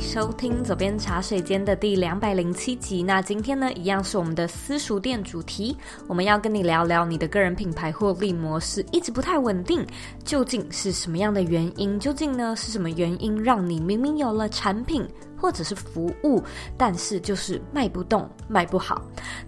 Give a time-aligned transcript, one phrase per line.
[0.00, 3.02] 收听左边茶水间的第两百零七集。
[3.02, 5.76] 那今天呢，一样是我们的私塾店主题。
[6.06, 9.84] 我们要跟你聊聊你的个人品牌获利模式一直不太稳定，
[10.24, 11.98] 究竟是什么样的原因？
[11.98, 16.42] 究竟呢是什么原因让你明明有了产品，或者是服务，
[16.76, 19.02] 但是就是卖不动、卖不好。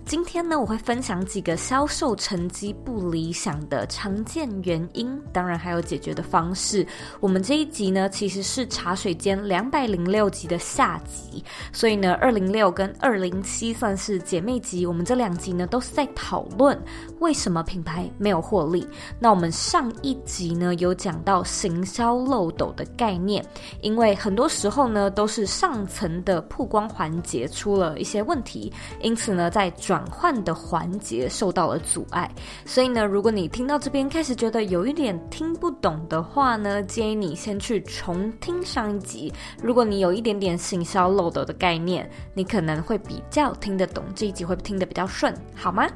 [0.04, 6.86] 今天呢，我会分享几个销售成绩不理想的常见原因，当然还有解决的方式。
[7.20, 14.86] 我们这一集呢，其实是茶水间两百零六集的下集，所以呢，二零六跟二零七算是姐妹集。
[14.86, 16.78] 我们这两集呢，都是在讨论
[17.20, 18.86] 为什么品牌没有获利。
[19.18, 23.44] 那我们上一集呢，有讲到行销漏斗的概念，
[23.82, 32.28] 因为很多时候呢，都是上上层的曝光环节出了一些问题，因此呢，在转换的环节受到了阻碍。
[32.64, 39.32] 所以呢，如果你听到这边开始觉得有一点听不懂的话呢，建议你先去重听上一集。
[39.62, 45.86] 如果你有一点点行销漏斗的概念，你可能会比较听得懂，这一集会听得比较顺，好吗？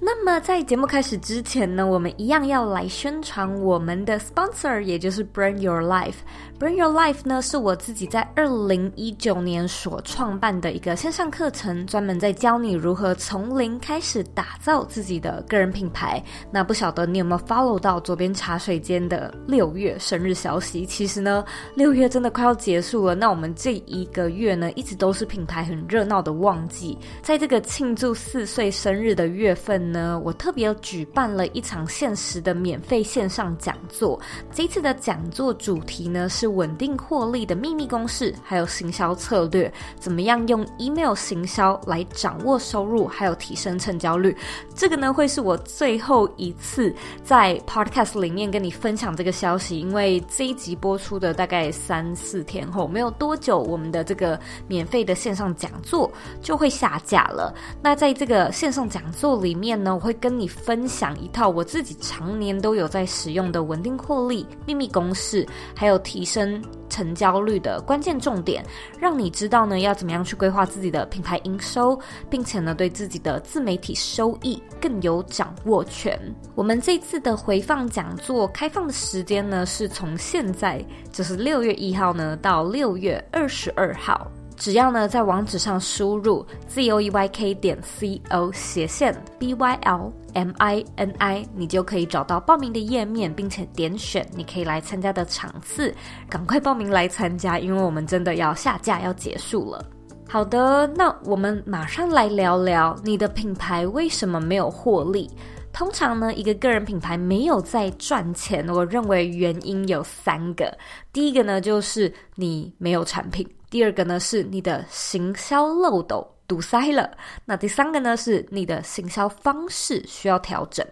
[0.00, 6.18] 那么在节目开始之前呢，我们一样要来宣传我们的 sponsor，也就是 Brand Your Life。
[6.58, 16.20] Bring Your Life 呢，是我自己在二零一九年所创办的一个线上课程，专门在教你如何从零开始打造自己的个人品牌。
[16.50, 20.84] 那不晓得你有没有 follow 到左边茶水间的六月生日消息？
[20.84, 21.44] 其实呢，
[21.76, 23.14] 六月真的快要结束了。
[23.14, 26.98] 那我们这一个月呢，一直都是品牌很热闹的旺季。
[27.22, 34.20] 在这个庆祝四岁生日的月份呢，我特别举办了一场限时的免费线上讲座。
[34.50, 44.36] 这次的讲座主题呢，是稳定获利的秘密公式，还有行销策略，怎么样用 email 行销来掌握收入，还有提升成交率。
[44.74, 56.10] 这个呢，会是我最后一次在 podcast 里面跟你分享这个消息，因为这一集播出的大概三四天后，没有多久，我们的这个免费的线上讲座
[56.40, 57.54] 就会下架了。
[57.82, 68.64] 那在这个线上讲座里面呢，我会跟你分享一套我自己常年都有在使用的稳定获利秘密公式，还有提升跟成交率的关键重点，
[68.96, 71.98] 让你知道呢要怎么样去规划自己的品牌营收，
[72.30, 76.16] 并且呢对自己的自媒体收益更有掌握权。
[76.54, 84.30] 我们这次的回放讲座开放的时间呢是从现在就是六月一号呢到六月二十二号。
[84.58, 91.14] 只要呢，在网址上输入 z o e y k 点 c o 斜线 b y l m i n
[91.18, 95.94] i，你就可以找到报名的页面，并且点选你可以来参加的场次，
[96.28, 99.84] 赶快报名来参加，因为我们真的要下架要结束了。
[100.28, 105.30] 好的，那我们马上来聊聊你的品牌为什么没有获利。
[105.72, 110.76] 通常呢，一个个人品牌没有在赚钱，我认为原因有三个。
[111.12, 113.48] 第一个呢，就是你没有产品。
[113.70, 117.10] 第二个呢，是你的行销漏斗堵塞了，
[117.44, 120.86] 那第三个呢，是你的行销方式需要调整。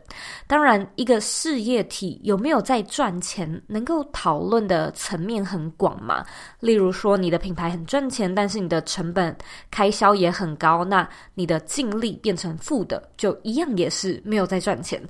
[0.47, 6.23] 当然，一个事业体有没有在赚钱，能够讨论的层面很广嘛。
[6.61, 9.35] 例如说，你的品牌很赚钱，但是你的成本
[9.71, 15.03] 开销也很高，那你的净利变成负的，就一样也是没有在赚钱。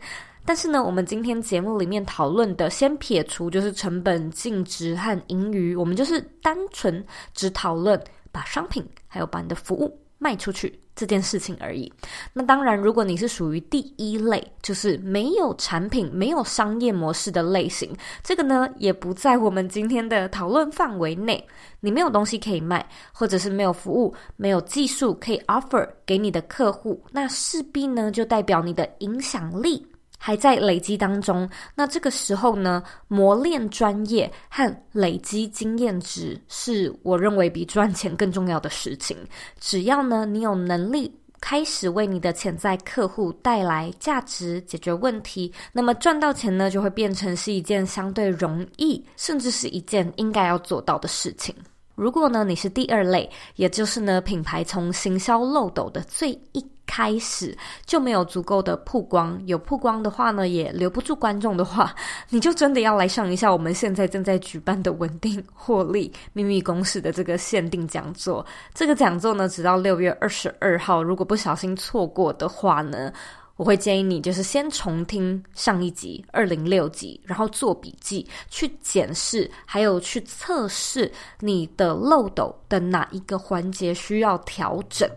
[0.46, 11.92] 但是呢，我们今天节目里面讨论的，先撇除就是成本净值和盈余，我们就是单纯只讨论把商品还有把你的服务卖出去这件事情而已。
[12.32, 21.44] 那当然，如果你是属于第一类，就是没有产品、没有商业模式的类型，这个呢也不在我们今天的讨论范围内。
[21.80, 29.86] 你没有东西可以卖，或者是没有服务、没有技术可以 offer 给你的客户，那势必呢就代表你的影响力。
[30.18, 39.16] 还在累积当中，那这个时候呢，磨练专业和累积经验值是我认为比赚钱更重要的事情。
[39.60, 51.54] 只要呢，你有能力开始为你的潜在客户带来价值、解决问题，那么赚到钱呢，就会变成是一件相对容易，甚至是一件应该要做到的事情。
[51.94, 61.94] 如果呢，你是第二类，也就是呢，品牌从行销漏斗的最一开始就没有足够的曝光，有曝光的话呢，也留不住观众的话，
[62.30, 68.44] 你就真的要来上一下我们现在正在举办的稳定获利秘密公式的这个限定讲座。
[68.72, 73.12] 这个讲座呢，直到六月二十二号，如果不小心错过的话呢，
[73.56, 81.10] 我会建议你就是先重听上一集二零六集，然后做笔记，去检视，还有去测试
[81.40, 85.08] 你的漏斗的哪一个环节需要调整。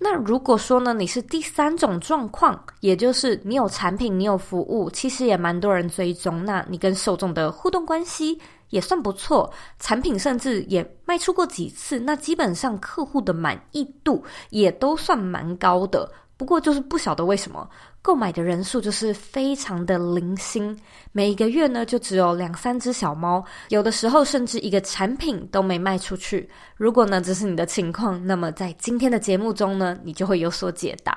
[0.00, 8.38] 那如果说呢，你是第三种状况，也就是你有产品，你有服务，其实也蛮多人追踪，那你跟受众的互动关系
[8.70, 16.10] 也算不错，产品甚至也卖出过几次，那基本上客户的满意度也都算蛮高的。
[16.36, 17.68] 不过就是不晓得为什么
[18.04, 20.78] 购买的人数就是非常的零星，
[21.12, 26.46] 每一个月呢就只有两三只小猫，有的时候甚至一个产品都没卖出去。
[26.76, 31.14] 如果呢这是你的情况，那么在今天的节目中呢，你就会有所解答。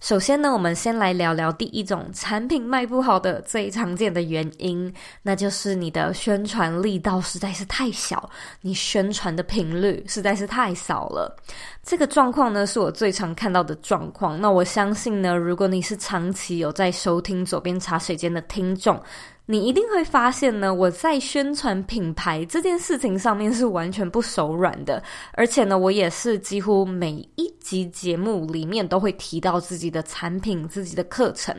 [0.00, 8.28] 首先呢，我们先来聊聊第一种产品卖不好的最常见的原因，那就是你的宣传力道实在是太小，
[8.60, 11.34] 你宣传的频率实在是太少了。
[11.82, 14.40] 这个状况呢，是我最常看到的状况。
[14.40, 19.00] 那我相信呢，如果你是长期有在收听左边茶水间的听众，
[19.48, 25.00] 你一定会发现呢，我在宣传品牌这件事情上面是完全不手软的，
[25.34, 31.56] 而且呢，我也是几乎每一集节目里面都会提到自己的产品、自己的课程。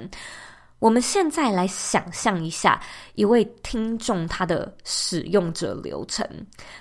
[0.79, 2.79] 我们现在来想象一下
[3.15, 6.27] 一位听众他的使用者流程，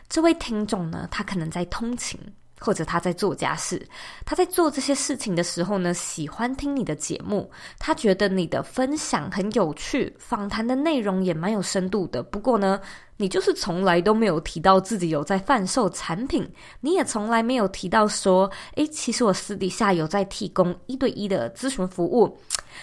[0.08, 2.18] 这位听众呢，他可能在通勤。
[2.58, 3.86] 或者他在做家事，
[4.24, 12.22] 他在做这些事情的时候呢，喜欢听你的节目，他觉得你的分享很有趣，访谈的内容也蛮有深度的。
[12.22, 12.80] 不过呢，
[13.16, 16.48] 你就是从来都没有提到自己有在贩售产品，
[16.80, 22.38] 你也从来没有提到说，诶，其实我私底下有在提供一对一的咨询服务。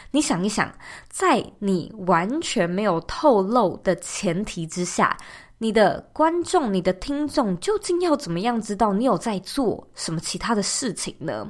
[0.09, 0.71] 你想一想，
[1.07, 5.15] 在你完全没有透露的前提之下。
[5.63, 11.49] 你的观众、你的听众究竟要怎么样知道你有在做什么其他的事情呢？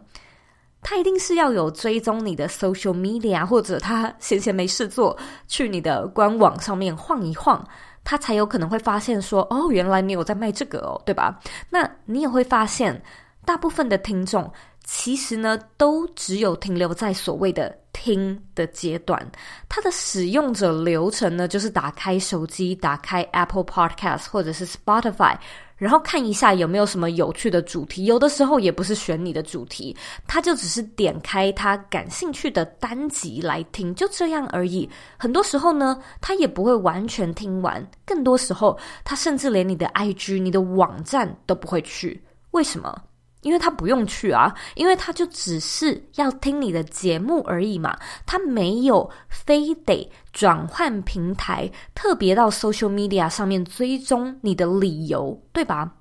[0.84, 5.18] 他一定是要有追踪你的 social media，或者他闲闲没事做，
[5.48, 7.68] 去你的官网上面晃一晃，
[8.04, 11.40] 他才有可能会发现说：“哦，原来你有在卖这个哦，对吧？”
[11.72, 13.02] 那你也会发现，
[13.46, 14.54] 大部分的听众。
[14.96, 19.20] 其实呢，都只有停留在所谓的听的阶段。
[19.68, 25.36] 它的使用者流程呢，就是打开手机，打开 Apple Podcast 或者是 Spotify，
[25.78, 28.06] 然后看一下有没有什么有趣的主题。
[28.06, 29.98] 有的时候也不是选你的主题，
[30.28, 34.88] 他就只是点开他感兴趣的单集来听，就这样而已。
[35.18, 37.84] 很多时候呢，他也不会完全听完。
[38.06, 42.24] 更多时候，他甚至连你的 IG、你的网站都不会去。
[42.52, 42.96] 为什么？
[43.44, 47.96] 因为他不用去啊，因为他就只是要听你的节目而已嘛，
[48.26, 55.94] 他没有非得转换平台，特别到 social media 上面追踪你的理由，对吧？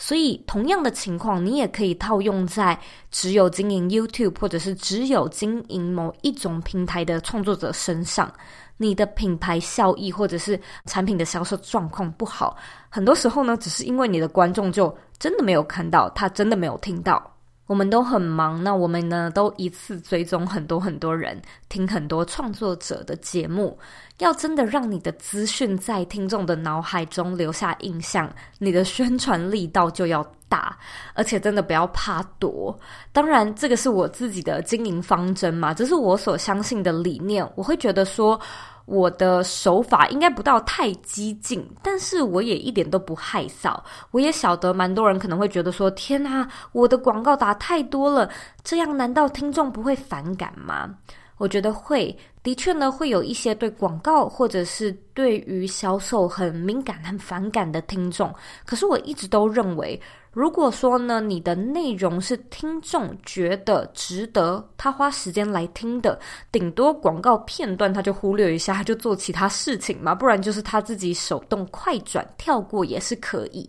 [0.00, 2.78] 所以同样的情况，你也可以套用在
[3.10, 8.32] 只有经营 YouTube 或者是只有经营某一种平台的创作者身上。
[8.78, 12.56] 你的品牌效益或者是产品的销售状况不好，
[12.88, 17.37] 很多时候呢，只是因为你的观众就真的没有看到，他真的没有听到。
[17.68, 23.78] 我们都很忙，那我们呢都一次追踪很多很多人，听很多创作者的节目。
[24.18, 30.76] 要真的让你的资讯在听众的脑海中留下印象，你的宣传力道就要大，
[31.14, 32.76] 而且真的不要怕多。
[33.12, 37.48] 当然，这个是我自己的经营方针嘛，这是我所相信的理念。
[37.54, 38.40] 我会觉得说，
[38.88, 43.78] 我的手法应该不到太激进，但是我也一点都不害臊。
[44.12, 48.30] 我也晓得蛮多人可能会觉得说，天啊，我的广告打太多了，
[48.64, 50.94] 这样难道听众不会反感吗？
[51.38, 58.34] 我觉得会，的确呢，会有一些对广告或者是对于销售很敏感、很反感的听众。
[58.66, 60.00] 可是我一直都认为，
[60.32, 66.18] 如果说呢，你的内容是听众觉得值得他花时间来听的，
[66.50, 73.68] 顶多广告片段他就忽略一下，他就做其他事情嘛，不然就是他自己手动快转跳过也是可以。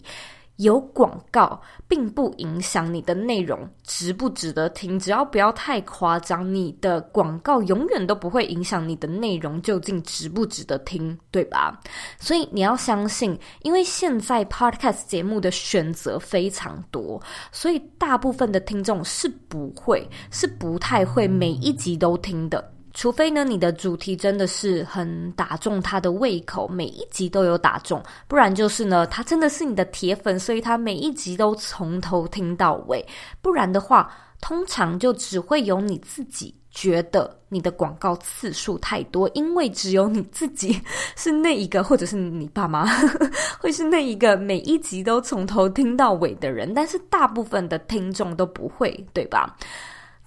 [0.59, 11.79] 有广告并不影响你的内容值不值得听，只要不要太夸张，你的广告永远都不会影响你的内容究竟值不值得听，对吧？
[12.19, 17.21] 所以你要相信，因为现在 Podcast 节目的选择非常多，
[17.53, 22.73] 所以大部分的听众是不会，是不太会每一集都听的。
[22.93, 33.05] 除非呢，你的主题真的是很打中他的胃口，每一集都有打中，不然就是呢，他真的是你的铁粉，所以他每一集都从头听到尾。
[33.41, 40.79] 不然的话，通常就只会有你自己觉得你的广告次数太多，因为只有你自己
[41.15, 42.85] 是那一个，或者是你爸妈
[43.59, 49.55] 会是那一个每一集都从头听到尾的人，但是大部分的听众都不会，对吧？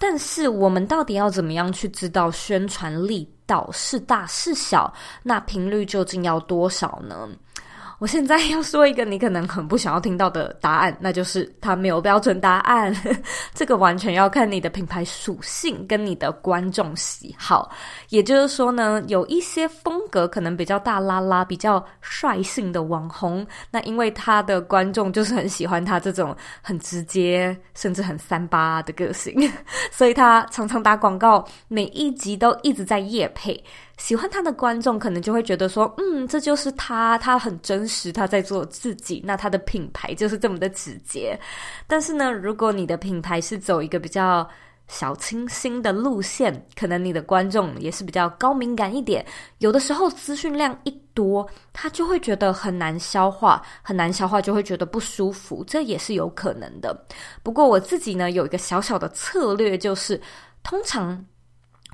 [0.02, 4.92] 但是我们到底要怎么样去知道宣传力道是大是小？
[5.22, 7.28] 那频率究竟要多少呢？
[8.02, 12.92] 我现在要说一个你可能很不想要听到的答案，那就是它没有标准答案。
[13.54, 17.70] 这个完全要看你的品牌属性跟你的观众喜好。
[18.08, 29.32] 也就是说呢，有一些风格可能比较大拉拉、比较率性的网红，那因为他的观众就是很喜欢他这种很直接甚至很三八的个性，
[29.92, 33.62] 所以他常常打广告，每一集都一直在夜配。
[33.98, 41.38] 喜欢他的观众可能就会觉得说，嗯，这就是他，他很真，他在做自己，那他的品牌就是这么的直接。
[41.86, 44.48] 但是呢，如果你的品牌是走一个比较
[44.88, 49.24] 小清新的路线，可能你的观众也是比较高敏感一点，
[49.58, 57.06] 有的时候资讯量一多，他就会觉得很难消化，很难消化就会觉得不舒服，这也是有可能的。
[57.42, 60.20] 不过我自己呢，有一个小小的策略，就是
[60.62, 61.24] 通常。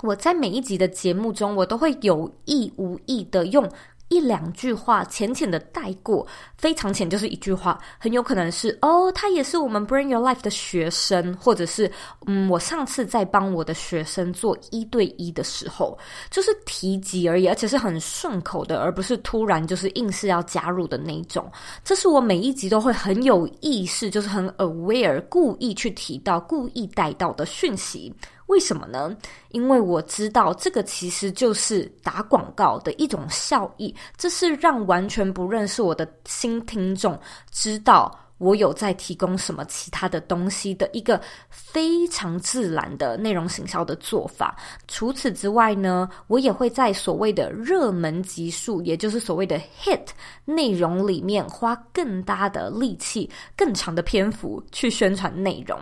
[0.03, 3.69] 我在每一集的节目中，我都会有意无意的用
[4.09, 11.91] 一两句话浅浅的带过，非常浅，就是一句话，很有可能是哦，他也是我们 Bring Your Life 的学生，或者是
[12.27, 15.97] 嗯，我上次在帮我的学生做一对一的时候，
[16.31, 21.51] 就是提及而已，而且是很顺口的，而不是突然就是硬是要加入的那一种。
[21.85, 28.13] 这是我每一集都会很有意识，就是很 aware，故意去提到、故意带到的讯息。
[28.49, 29.17] 为什么呢？
[29.51, 37.19] 因为我知道这个其实就是打广告的一种效益，这是让完全不认识我的新听众
[37.51, 44.57] 知道我有在提供什么其他的东西的一个非常自然的内容行销的做法。
[44.87, 50.07] 除此之外呢，我也会在所谓的热门级数，也就是所谓的 hit
[50.45, 55.79] 内容里面花更大的力气、更长的篇幅去宣传内容。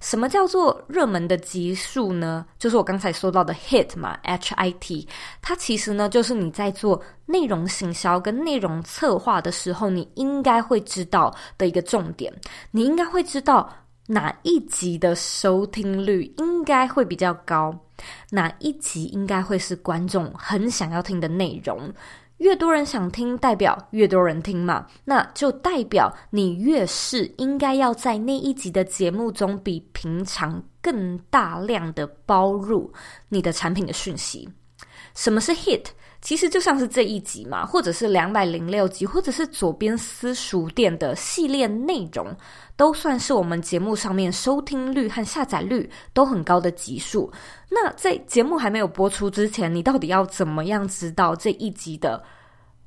[0.00, 2.46] 什么叫做热门的集数呢？
[2.58, 5.08] 就是我刚才说到的 hit 嘛，H-I-T，
[5.40, 12.32] 它其实呢就是你在做内容行销跟内容策划的时候，你应该会知道的一个重点。
[12.70, 13.68] 你应该会知道
[14.06, 17.74] 哪一集的收听率应该会比较高，
[18.30, 21.92] 哪一集应该会是观众很想要听的内容。
[22.38, 32.92] 越多人想听，代表越多人听嘛，那就代表你越是应该要在那一集的节目中，比平常更大量的包入
[33.28, 34.48] 你的产品的讯息。
[35.14, 35.86] 什么是 hit？
[36.20, 42.26] 其实就像是这一集嘛，或者是两百零六集，或者是左边私塾店的系列内容，
[42.76, 47.30] 都算是我们节目上面收听率和下载率都很高的集数。
[47.68, 52.22] 那在节目还没有播出之前，你到底要怎么样知道这一集的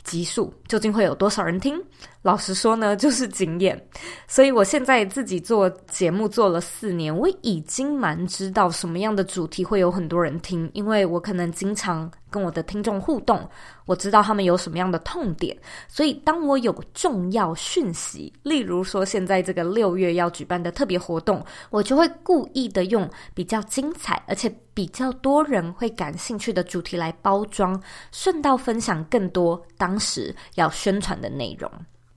[0.04, 1.82] 集数究竟会有多少人听？
[2.22, 3.82] 老实说呢， 就是经验。
[4.28, 13.50] 所以我现在自己做节目做了四年，我已经蛮知道什么样的主题会有很多人听，因为我可能经常跟我的听众互动，
[13.86, 15.58] 我知道他们有什么样的痛点。
[15.88, 31.72] 所以当我有重要讯息，例如说现在这个六月要举办的特别活动，我就会故意的用比较精彩而且比较多人会感兴趣的主题来包装，顺道分享更多当时要宣传的内容。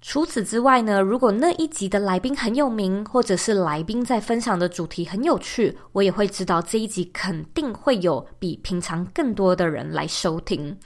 [0.04, 10.76] 除此之外呢，如果那一集的来宾很有名，或者是来宾在分享的主题很有趣，我也会知道这一集肯定会有比平常更多的人来收听。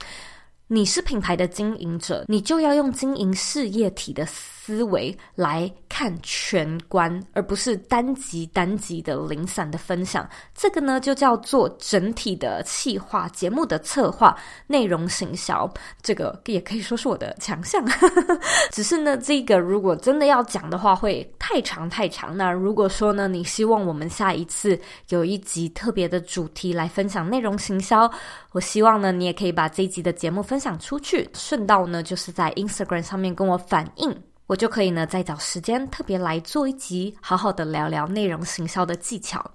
[0.69, 10.27] 你是品牌的经营者，你就要用经营事业体的思维来看全观，而不是单集单集的零散的分享。
[10.53, 15.71] 这个呢，就叫做整体的企划、节目的策划、内容行销。
[16.01, 17.81] 这个也可以说是我的强项。
[18.69, 22.35] 只是呢，这个如果真的要讲的话，会太长太长。
[22.35, 28.11] 那如果说呢，你希望我们下一次有一集特别的主题来分享内容行销，
[28.51, 34.23] 我希望呢，你也可以把这一集的节目分分享出去，顺道呢，就是在 Instagram 上面跟我反映。
[34.47, 39.51] 我就可以呢，再找时间特别来做一集，好好的聊聊内容行销的技巧。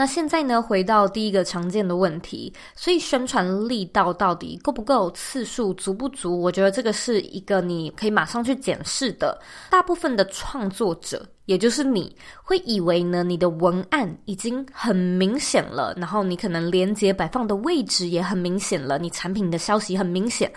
[0.00, 6.40] 那现在呢，回到第一个常见的问题，所以宣传力道到底够不够，次数足不足？
[6.40, 9.36] 我觉得这个是一个你可以马上去检视的。
[9.68, 12.14] 大部分的创作者，也就是你
[12.44, 20.48] 会以为呢，你的文案已经很明显了，然后你可能连接摆放的位置也很明显了，你产品的消息很明显。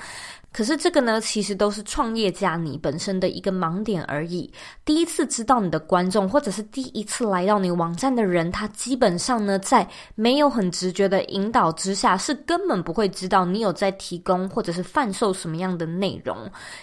[0.53, 4.51] 可是这个呢，其实都是创业家你本身的一个盲点而已。
[4.84, 16.38] 第一次知道你的观众，或者是第一次来到你网站的人，他基本上呢，在没有很直觉的引导之下，是根本不会知道你有在提供或者是贩售什么样的内容。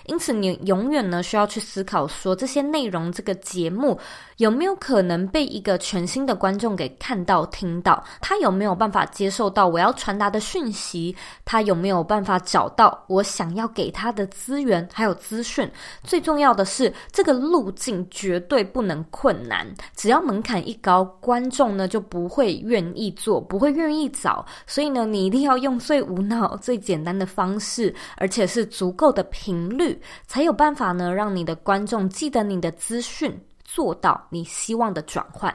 [0.06, 3.98] 因此，你永远呢需要去思考说，这些内容这个节目
[4.38, 8.02] 有没有可能被一个全新的观众给看到、听到？
[8.20, 11.14] 他有没有办法接受到我要传达的讯息？
[11.44, 15.70] 他有没有办法找到我想要要给他的资源还有资讯，
[16.02, 19.66] 最重要的是这个路径绝对不能困难。
[19.94, 24.46] 只要门槛一高，观众呢就不会愿意做，不会愿意找。
[24.66, 35.54] 所以呢，你一定要用最无脑、最简单的方式，而且是足够的频率，才有办法呢让你的观众记得你的资讯，做到你希望的转换。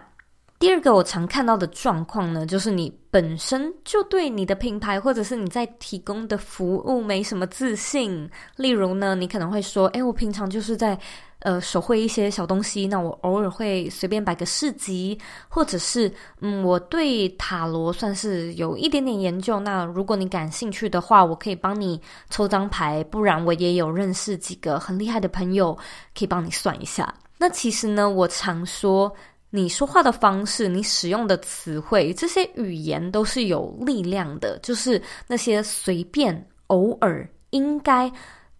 [0.63, 8.29] 第二个我常看到的状况呢，就是你本身就对你的品牌或者是你在提供的服务没什么自信。
[8.55, 10.97] 例如呢，你可能会说：“诶，我平常就是在
[11.39, 19.59] 呃手绘一些小东西，那我偶尔会随便摆个市集，或者是嗯，我对塔罗算是有一点点研究。
[19.59, 25.77] 那如果你感兴趣的话，我可以帮你抽张牌，不然我也有认识几个很厉害的朋友，
[26.17, 27.13] 可以帮你算一下。
[27.37, 29.13] 那其实呢，我常说。”
[29.55, 36.35] 你说话的方式，你使用的词汇，这些语言都是有力量的，就是那些随便、
[36.67, 38.11] 偶尔、应该。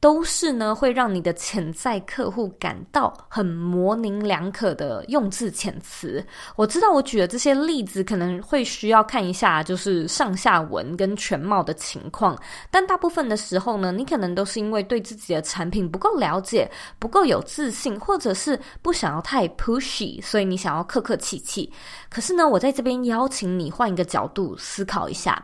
[0.03, 6.21] 都是呢，会让你的潜在客户感到很模棱两可的用字遣词。
[6.57, 12.37] 我知道我举的这些例子可能会需要看一下，就是上下文跟全貌的情况。
[12.69, 16.69] 但大部分的时候呢，你可能都是因为对自己的产品不够了解，
[16.99, 21.71] 不够有自信，或者是不想要太 pushy，所以你想要客客气气。
[22.09, 25.41] 可是呢，我在这边邀请你换一个角度思考一下。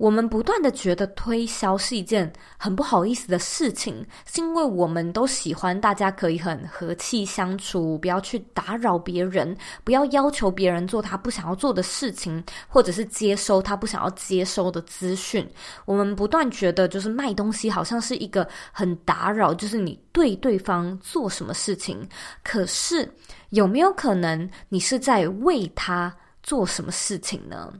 [0.00, 9.54] 我们不断的觉得推销是一件很不好意思的事情，是因为我们都喜欢大家可以很和气相处，不要去打扰别人，
[9.84, 15.46] 不要要求别人做他不想要做的事情，或者是接收他不想要接收的资讯。
[15.84, 22.08] 我们不断觉得，就是卖东西好像是一个很打扰，就是你对对方做什么事情。
[22.42, 23.06] 可是
[23.50, 26.10] 有没有可能你是在为他
[26.42, 27.70] 做什么事情呢？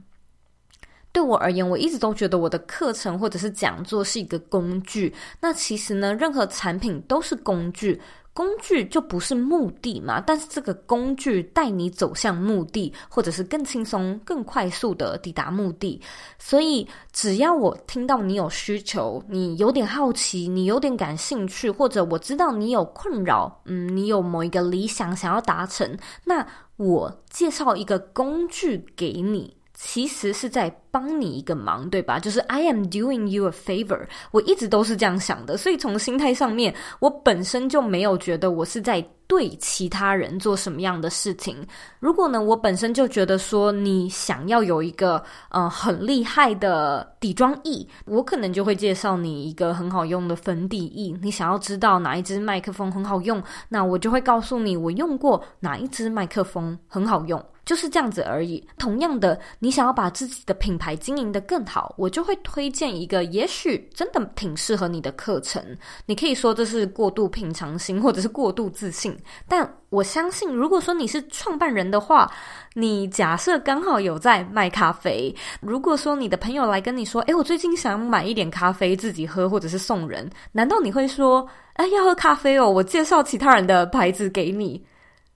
[1.13, 5.13] 对我而言，我一直都觉得我的课程或者是讲座是一个工具。
[5.41, 7.99] 那其实呢，任何产品都是工具，
[8.33, 10.21] 工具就不是目的嘛。
[10.25, 15.99] 但是这个工具带你走向目的，或者是更轻松、更快速的抵达目的。
[16.39, 26.47] 所以，只要我听到你有需求，你有点好奇，你有点感兴趣，或者我知道你有困扰，嗯，你有某一个理想想要达成，那
[26.77, 29.57] 我介绍一个工具给你。
[29.73, 32.19] 其实是在帮你一个忙，对吧？
[32.19, 34.05] 就是 I am doing you a favor。
[34.31, 41.55] 我一直都是这样想的，所以从心态上面，我本身就没有觉得我是在对其他人做什么样的事情。
[41.99, 51.17] 如果呢，我本身就觉得说你想要有一个呃很厉害的底妆液，我可能就会介绍你一个很好用的粉底液。
[51.21, 57.41] 你想要知道哪一支麦克风很好用，那我就会告诉你我用过哪一支麦克风很好用。
[57.63, 58.67] 就是这样子而已。
[58.79, 65.63] 同样的，你想要把自己的品牌经营得更好，我就会推荐一个也许真的挺适合你的课程。
[66.07, 69.15] 你可以说这是过度平常心，或者是过度自信。
[69.47, 72.31] 但我相信，如果说你是创办人的话，
[72.73, 84.83] 你假设刚好有在卖咖啡，如果说你的朋友来跟你说：“诶，我最近想买一点咖啡自己喝，或者是送人。”难道你会说：“诶，要喝咖啡哦，我介绍其他人的牌子给你。”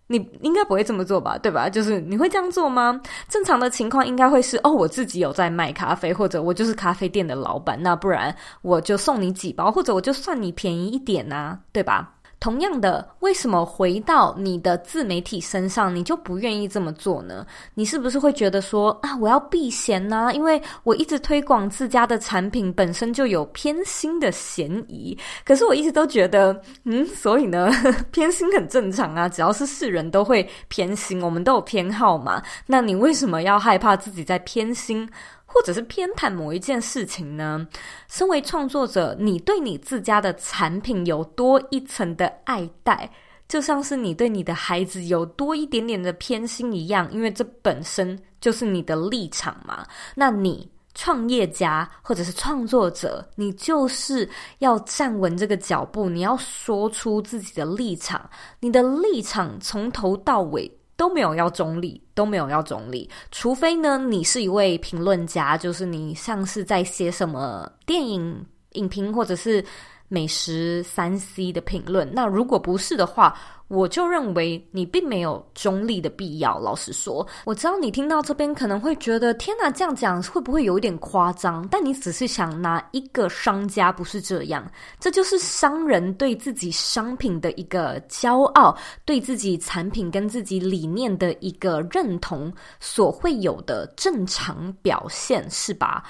[0.07, 1.69] 你应该不会这么做吧，对吧？
[1.69, 2.99] 就是你会这样做吗？
[3.27, 12.14] 正常的情况应该会是哦，我自己有在卖咖啡，或者我就是咖啡店的老板，那不然我就送你几包，或者我就算你便宜一点呐，对吧？
[12.45, 17.43] 同样的，为什么回到你的自媒体身上，你就不愿意这么做呢？
[17.73, 20.29] 你是不是会觉得说啊，我要避嫌呢？
[20.31, 25.17] 因为我一直推广自家的产品，本身就有偏心的嫌疑。
[25.43, 27.67] 可是我一直都觉得，嗯，所以呢，
[28.13, 32.39] 偏心很正常啊，只要是世人都会偏心，我们都有偏好嘛。
[32.67, 35.09] 那你为什么要害怕自己在偏心？
[35.55, 37.65] 或者是偏袒某一件事情呢？
[38.09, 43.09] 身为创作者，你对你自家的产品有多一层的爱戴，
[43.47, 49.87] 就像是你对你的孩子有多一点点的偏心一样，因为这本身就是你的立场嘛。
[50.13, 58.29] 那你创业家或者是创作者，你就是要站稳这个脚步，你要说出自己的立场。
[58.59, 69.63] 你的立场从头到尾都没有要中立，都没有要中立，除非呢，你是一位评论家，就是你像是在写什么电影影评或者是。
[70.07, 73.35] 美食三 C 的评论，那如果不是的话，
[73.67, 76.59] 我就认为你并没有中立的必要。
[76.59, 81.67] 老实说，我知道你听到这边可能会觉得，天哪，这样讲会不会有一点夸张？
[81.71, 96.03] 但你只是想拿一个商家不是这样，这就是商人对自己商品的一个骄傲，对自己产品跟自己理念的一个认同所会有的正常表现，是吧？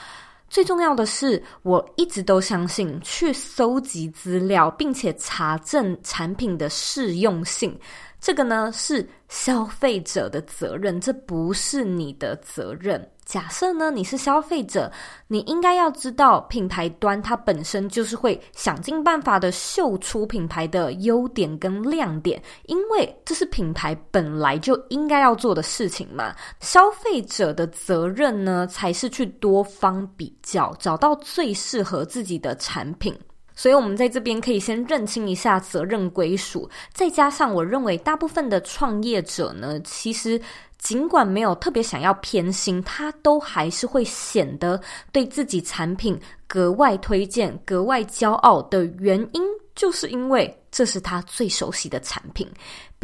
[0.56, 7.78] 最重要的是，我一直都相信去搜集资料，并且查证产品的适用性。
[8.22, 13.06] 这个呢，是消费者的责任，这不是你的责任。
[13.26, 14.92] 假设呢，你是消费者，
[15.28, 26.36] 你应该要知道，品牌端它本身就是会想尽办法的秀出品牌的优点跟亮点，因为这是品牌本来就应该要做的事情嘛。
[26.60, 33.18] 消费者的责任呢，才是去多方比较，找到最适合自己的产品。
[33.56, 40.39] 所以，我们在这边可以先认清一下责任归属，再加上我认为大部分的创业者呢，其实。
[40.78, 44.80] 尽管没有特别想要偏心，他都还是会显得
[45.12, 49.41] 对自己产品格外推荐、格外骄傲的原因，
[49.74, 52.48] 就是因为这是他最熟悉的产品。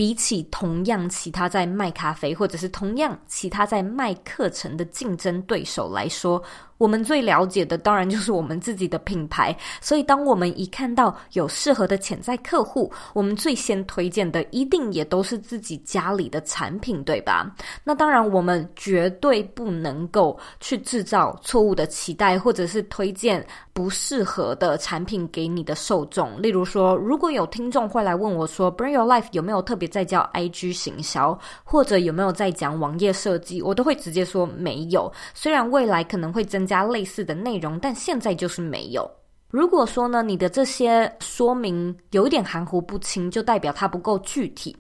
[0.02, 6.42] 比起同样其他在卖咖啡，或者是同样其他在卖课程的竞争对手来说，
[6.80, 9.56] 我们最了解的当然就是我们自己的品牌。
[9.80, 17.56] 所以，当我们一看到有适合的潜在客户，我们最先推荐的一定也都是自己家里的产品，对吧？
[17.84, 26.42] 那当然，我们绝对不能够去制造错误的期待，或者是推荐不适合的产品给你的受众。
[26.42, 35.12] 例如说，如果有听众会来问我说，Bring Your Life 有没有特别在教 IG 行销，或者有没有在讲网页设计，我都会直接说没有。
[35.34, 39.08] 虽然未来可能会增加类似的内容，但现在就是没有。
[39.50, 44.74] 如果说呢，你的这些说明有一点含糊不清，就代表它不够具体。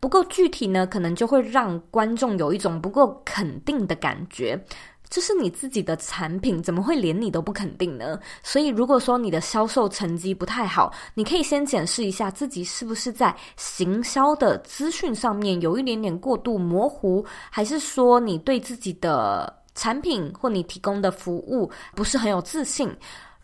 [0.00, 4.60] 不够具体呢，可能就会让观众有一种不够肯定的感觉。
[5.08, 8.18] 这是你自己的产品，怎么会连你都不肯定呢？
[8.42, 22.90] 所以，如果说你的销售成绩不太好，你可以先检视一下自己是不是在行销的资讯上面有一点点过度模糊，还是说你对自己的产品或你提供的服务不是很有自信？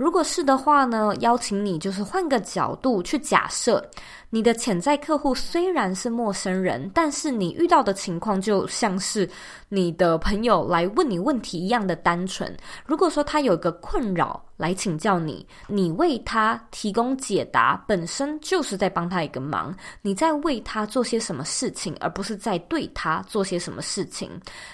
[0.02, 3.88] 如果是的话呢，邀请你就是换个角度去假设。
[4.30, 9.28] 你的潜在客户虽然是陌生人，但是你遇到的情况就像是
[9.68, 12.52] 你的朋友来问你问题一样的单纯。
[12.84, 19.74] 如果说他有个困扰来请教你，你为他提供解答，本身就是在帮他一个忙。
[20.02, 24.30] 你在为他做些什么事情，而不是在对他做些什么事情。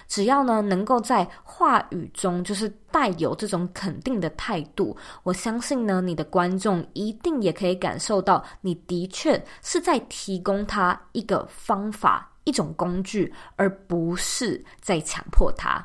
[0.07, 9.43] 只要呢，能够在话语中就是带有这种肯定的态度，我相信呢，你的观众一定也可以感受到你的确。
[9.63, 15.83] 是在提供他一个方法、一种工具，而不是在强迫他。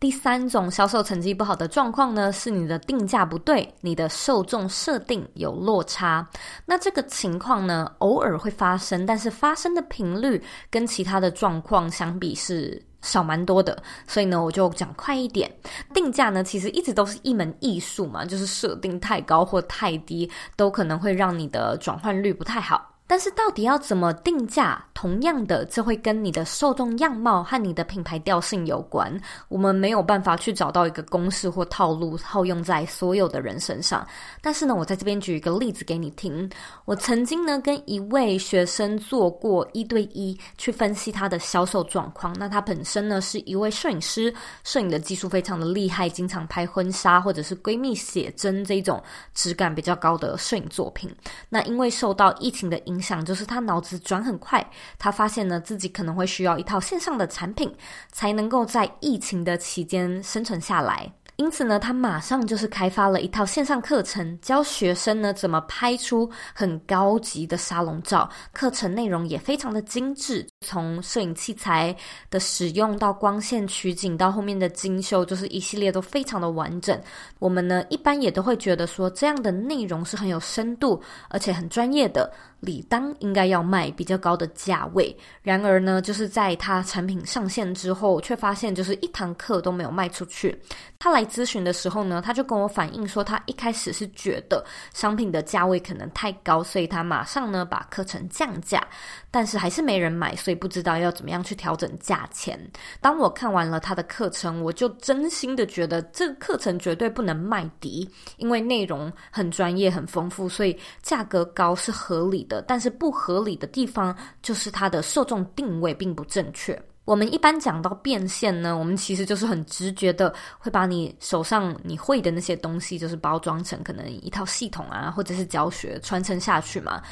[0.00, 6.24] 第三种销售成绩不好的状况呢，是你的定价不对，你的受众设定有落差。
[6.64, 13.76] 那这个情况呢，偶尔会发生，但是发生的频率跟其他的状况相比是少蛮多的。
[14.06, 15.52] 所以呢，我就讲快一点。
[15.92, 22.94] 定价呢，其实一直都是一门艺术嘛，就是设定太高或太低，都可能会让你的转换率不太好。
[23.08, 24.84] 但是到底要怎么定价？
[25.00, 29.16] 同样的，这会跟你的受众样貌和你的品牌调性有关。
[29.48, 34.04] 我们没有办法去找到一个公式或套路套用在所有的人身上。
[34.42, 36.50] 但是呢，我在这边举一个例子给你听。
[36.84, 42.34] 我曾经呢跟一位学生做过一对一去分析他的销售状况。
[42.36, 44.34] 那他本身呢是一位摄影师，
[44.64, 49.00] 摄影的技术非常的厉害，经常拍婚纱或者是闺蜜写真这种
[49.32, 51.08] 质感比较高的摄影作品。
[51.48, 57.74] 那因为受到疫情的影响，就是他脑子转很快，他发现呢自己可能会需要一套线上的产品，
[58.12, 61.12] 才能够在疫情的期间生存下来。
[61.38, 68.28] 因此呢，他马上就是开发了一套线上课程，教学生呢怎么拍出很高级的沙龙照。
[68.52, 71.94] 课程内容也非常的精致，从摄影器材
[72.28, 77.00] 的使用到光线取景，到后面的精修，就是一系列都非常的完整。
[77.38, 82.28] 我们呢一般也都会觉得说，这样的内容是很有深度，而且很专业的。
[82.60, 90.60] 理当应该要卖比较高的价位，然而呢，就是在他产品上线之后，却发现就是一堂课都没有卖出去。
[91.00, 98.84] 他来咨询的时候呢，他就跟我反映说，他一开始是觉得商品的价位可能太高，所以他马上呢把课程降价，
[99.30, 102.58] 但是还是没人买，所以不知道要怎么样去调整价钱。
[103.00, 112.60] 当我看完了他的课程，我就真心的觉得这个课程绝对不能卖低，因为内容很专业、很丰富，所以价格高是合理的。
[112.62, 116.76] 但是不合理的地方就是它的受众定位并不正确。
[117.08, 127.02] 我们一般讲到变现呢，我们其实就是很直觉的会把你手上你会的那些东西，就是包装成可能一套系统啊，或者是教学传承下去嘛。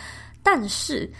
[0.43, 1.11] 但是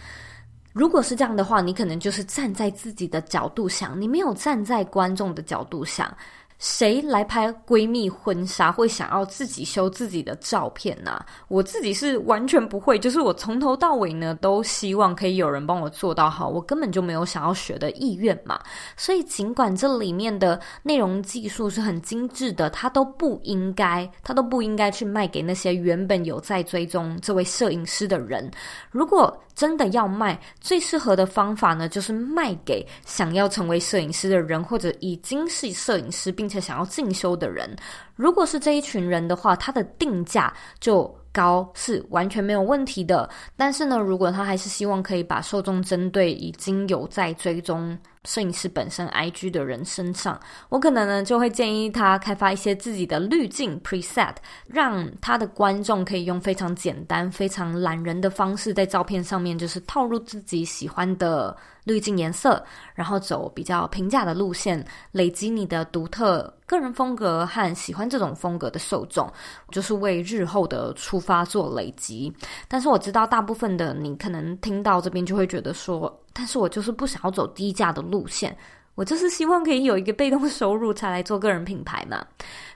[0.75, 6.15] 如果是这样的话，你可能就是站在自己的角度想，你没有站在观众的角度想。
[6.59, 11.25] 谁来拍闺蜜婚纱会想要自己修自己的照片呢？
[11.49, 18.59] 我自己是完全不会，就是我从头到尾呢都希望可以有人帮我做到好，我根本就没有想要学的意愿嘛。
[18.97, 28.51] 所以尽管这里面的内容技术是很精致的，它都不应该，它都不应该去卖给那些原本有在追踪这位摄影师的人。
[28.91, 37.75] 如果真的要卖，最适合的方法呢，就是卖给想要成为摄影师的人，或者已经是摄影师并且想要进修的人。
[38.15, 43.29] 如果是这一群人的话，他的定价就高，是完全没有问题的。
[43.57, 54.35] 但是呢，如果他还是希望可以把受众针对已经有在追踪摄影师本身 IG 的人身上，我可能呢就会建议他开发一些自己的滤镜 preset，
[54.67, 61.55] 让他的观众可以用非常简单、非常懒人的方式，在照片上面就是套入自己喜欢的
[61.87, 62.63] 滤镜颜色，
[62.95, 69.33] 然后走比较平价的路线，累积你的独特个人风格和喜欢这种风格的受众，
[69.71, 72.33] 就是为日后的出发做累积。
[72.67, 78.57] 但是我知道大部分的你可能听到这边就会觉得说，但是我就是不想要走低价的路线，
[78.97, 82.27] 我就是希望可以有一个被动收入才来做个人品牌嘛。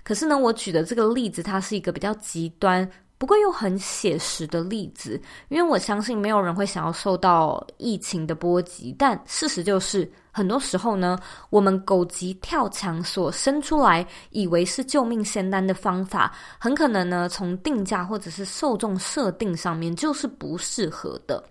[0.04, 2.88] 可是呢，我举的这个例子，它是一个比较极端，
[3.20, 11.18] 不过又很写实的例子，因为我相信没有人会想要受到疫情的波及，但事实就是，很多时候呢，
[11.50, 21.44] 我们狗急跳墙所生出来，以为是救命仙丹的方法，很可能呢，从定价或者是受众设定上面就是不适合的。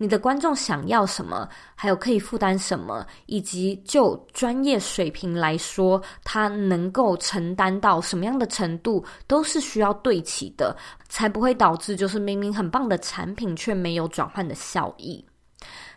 [0.00, 10.76] 你的观众想要什么，还有可以负担什么，以及就专业水平来说，他能够承担到什么样的程度，都是需要对齐的，
[11.08, 15.24] 才不会导致就是明明很棒的产品却没有转换的效益。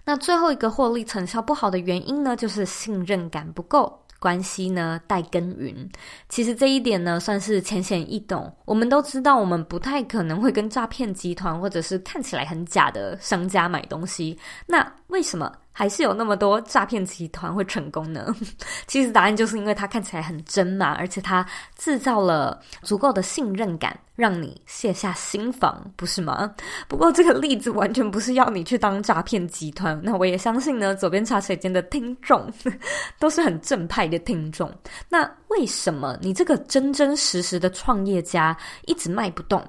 [0.04, 4.01] 那最后一个获利成效不好的原因呢，就是信任感不够。
[4.22, 5.90] 关系呢，待耕耘。
[6.30, 8.56] 其实这一点呢，算是浅显易懂。
[8.66, 14.38] 我们都知道，我们不太可能会跟诈骗集团或者是看起来很假的商家买东西。
[14.68, 15.52] 那为什么？
[15.82, 18.32] 还是有那么多诈骗集团会成功呢？
[18.86, 21.44] 其实答案就是因为它看起来很真嘛，而且它
[21.76, 26.54] 制造了足够的信任感，让你卸下心防，不是吗？
[26.88, 30.00] 不过这个例子完全不是要你去当诈骗集团。
[30.04, 32.48] 那我也相信呢，左边茶水间的听众
[33.18, 34.72] 都是很正派的听众。
[35.10, 39.62] 那为什么你这个真真实实的创业家一直卖不动？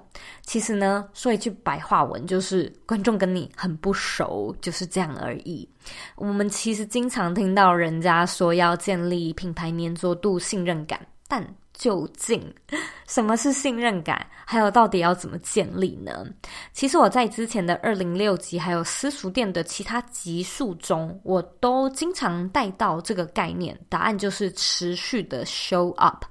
[0.42, 5.68] 其实呢，说一句白话文，就是观众跟你很不熟，就是这样而已。
[6.14, 11.44] 我们其实经常听到人家说要建立品牌粘着度、信任感，但
[11.82, 12.40] 究竟
[13.08, 14.24] 什么是信任感？
[14.46, 16.24] 还有到底要怎么建立呢？
[16.72, 23.76] 其实我在之前的二零六集，还有私塾店的其他集数中，我都经常带到这个概念。
[23.88, 26.24] 答案就是持续的 show up。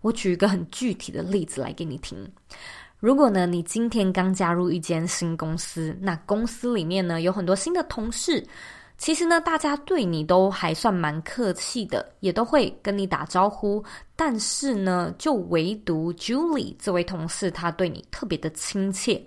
[0.00, 2.26] 我举一个很具体的例子来给你听。
[2.98, 8.42] 如果呢，你今天刚加入一间新公司，那公司里面呢，有很多新的同事，
[8.96, 13.84] 其实呢，大家对你都还算蛮客气的，也都会跟你打招呼。
[14.16, 19.22] 但是呢，就唯独 Julie 这位同事，她对你特别的亲切。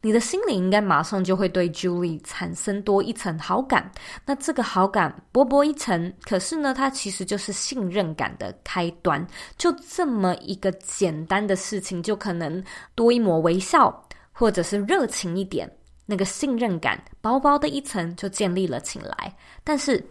[0.00, 3.90] 你的心里应该马上就会对 Julie 产生多一层好感，
[4.26, 9.26] 那这个好感薄薄一层，可是呢，它其实就是信任感的开端。
[9.56, 12.62] 就这么一个简单的事情，就可能
[12.94, 15.66] 多一抹微笑，或者是热情一点，
[16.06, 19.36] 那个信任感薄薄的一层就建立了起来。
[19.62, 20.04] 但是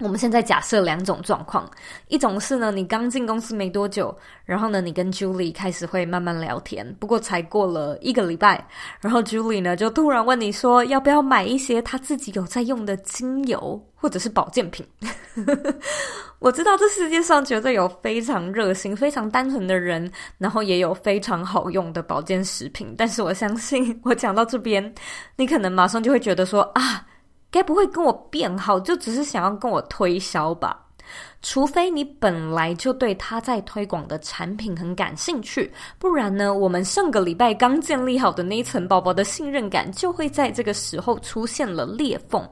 [0.00, 1.70] 我们现在假设两种状况，
[2.08, 8.66] 一种是呢，你刚进公司没多久，然后呢，你跟 Julie 开始会慢慢聊天，不过才过了一个礼拜，
[9.00, 14.84] 然后 Julie 呢就突然问你说，要不要买一些他自己有在用的精油或者是保健品？
[16.40, 24.92] 我知道这世界上绝对有非常热心、非常单纯的人，然后也有非常好用的保健食品，但是我相信，我讲到这边，
[25.36, 27.06] 你可能马上就会觉得说啊。
[27.54, 30.83] 该不会跟我变好，就只是想要跟我推销吧？
[31.42, 42.48] 除非你本来就对他在推广的产品很感兴趣，不然呢，我们上个礼拜刚建立好的那一层薄薄的信任感，就会在这个时候出现了裂缝。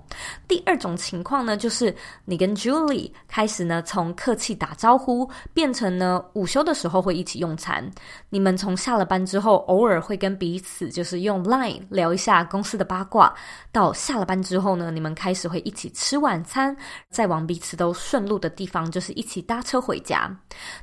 [0.47, 7.91] 第二种情况呢，就是你跟 Julie 开始呢，从客气打招呼，变成呢，午休的时候会一起用餐。
[8.29, 13.35] 你们从下了班之后，偶尔会跟彼此就是用 Line 聊一下公司的八卦，
[13.73, 16.77] 到下了班之后呢，你们开始会一起吃晚餐，
[17.09, 18.83] 再往彼此都顺路的地方。
[18.91, 20.31] 就是一起搭车回家，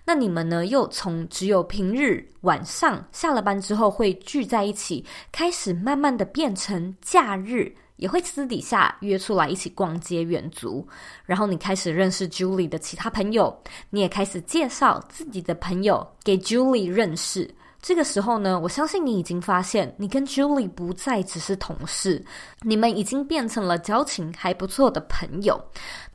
[0.06, 0.66] 那你们呢？
[0.66, 10.88] 又从只有平日晚上下了班之后会聚在一起，开始慢慢的变成假日也会私底下约出来一起逛街远足。
[11.26, 13.56] 然后你开始认识 Julie 的其他朋友，
[13.90, 17.54] 你也开始介绍自己的朋友给 Julie 认识。
[17.82, 22.24] 这个时候呢，我相信你已经发现，你跟 Julie 不再只是同事，
[22.62, 25.60] 你们已经变成了交情还不错的朋友。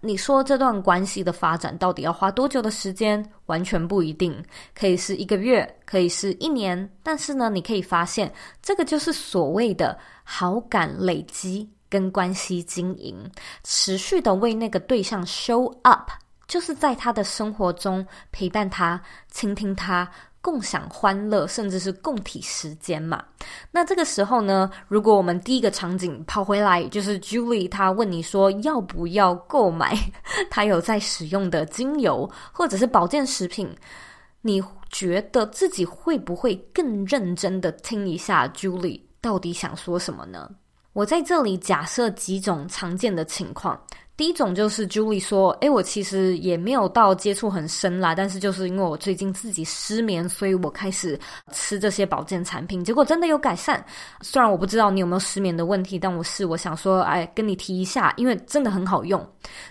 [0.00, 3.24] 你说这段关系的发展到底要花多久的时间？
[3.46, 4.44] 完全不一定，
[4.78, 6.90] 可以是一个月，可以是一年。
[7.02, 8.30] 但是呢，你可以发现，
[8.62, 13.16] 这个就是所谓的好感累积跟关系经营，
[13.62, 16.10] 持续的为那个对象 show up，
[16.46, 19.00] 就是在他的生活中陪伴他，
[19.30, 20.10] 倾听他。
[20.44, 23.24] 共享欢乐，甚至是共体时间嘛。
[23.70, 29.96] 那这个时候呢，如果我们第一个场景跑回来，就是 Julie 她问你说要不要购买
[30.50, 33.74] 她有在使用的精油或者是保健食品，
[34.42, 40.50] 你觉得自己会不会更认真的听一下 Julie 到底想说什么呢？
[40.92, 43.82] 我在这里假设几种常见的情况。
[44.16, 51.18] 第一种就是 Julie 说：“诶，我其实也没有到接触很深啦，但是就是因为我最近自己失眠，所以我开始
[51.52, 53.84] 吃这些保健产品，结果真的有改善。
[54.20, 59.20] 虽然我不知道你有没有失眠的问题，但我是我想说，哎，跟你提一下，因为真的很好用。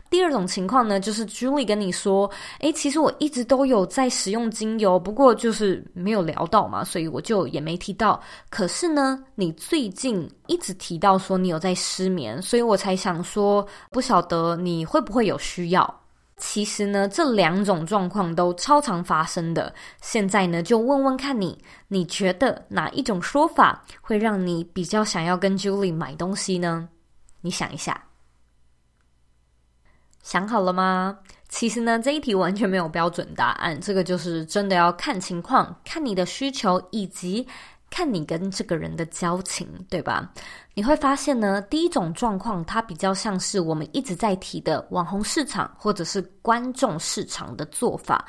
[0.09, 2.29] 第二种情况呢，就是 Julie 跟你说：
[2.59, 8.21] 诶，其实我一直都有在使用精油，不过就是没有聊到嘛，所以我就也没提到。
[8.49, 16.01] 可是呢，你最近一直提到说你有在失眠，所以我才想说，不晓得。”，你会不会有需要？
[16.37, 19.73] 其实呢，这两种状况都超常发生的。
[20.01, 26.89] 现在呢，就问问看你，你觉得哪一种说法会让你比较想要跟 Julie 买东西呢？
[27.41, 28.03] 你想一下，
[30.21, 31.19] 想好了吗？
[31.47, 37.47] 其实呢，这一题完全没有标准答案，这个就是真的要看情况，看你的需求以及。
[37.93, 40.27] 看你跟这个人的交情，对吧？
[40.73, 48.25] 你会发现呢，第一种状况，它比较像是我们一直在提的网红市场或者是观众市场的做法。